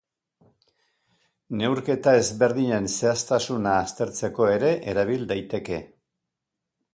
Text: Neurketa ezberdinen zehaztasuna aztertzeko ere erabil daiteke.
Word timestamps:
Neurketa 1.59 2.13
ezberdinen 2.21 2.89
zehaztasuna 2.95 3.75
aztertzeko 3.83 4.49
ere 4.55 4.73
erabil 4.95 5.29
daiteke. 5.35 5.79